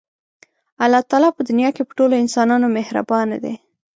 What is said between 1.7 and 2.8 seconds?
کې په ټولو انسانانو